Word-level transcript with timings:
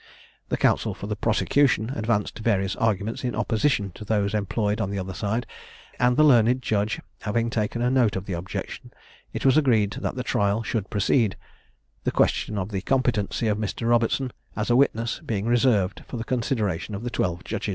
The 0.49 0.57
counsel 0.57 0.95
for 0.95 1.05
the 1.05 1.15
prosecution 1.15 1.91
advanced 1.91 2.39
various 2.39 2.75
arguments 2.75 3.23
in 3.23 3.35
opposition 3.35 3.91
to 3.91 4.03
those 4.03 4.33
employed 4.33 4.81
on 4.81 4.89
the 4.89 4.97
other 4.97 5.13
side, 5.13 5.45
and 5.99 6.17
the 6.17 6.23
learned 6.23 6.63
judge 6.63 6.99
having 7.21 7.51
taken 7.51 7.83
a 7.83 7.91
note 7.91 8.15
of 8.15 8.25
the 8.25 8.33
objection, 8.33 8.91
it 9.31 9.45
was 9.45 9.57
agreed 9.57 9.91
that 10.01 10.15
the 10.15 10.23
trial 10.23 10.63
should 10.63 10.89
proceed, 10.89 11.35
the 12.03 12.09
question 12.11 12.57
of 12.57 12.69
the 12.71 12.81
competency 12.81 13.47
of 13.47 13.59
Mr. 13.59 13.87
Robertson 13.87 14.33
as 14.55 14.71
a 14.71 14.75
witness 14.75 15.19
being 15.23 15.45
reserved 15.45 16.03
for 16.07 16.17
the 16.17 16.23
consideration 16.23 16.95
of 16.95 17.03
the 17.03 17.11
twelve 17.11 17.43
judges. 17.43 17.69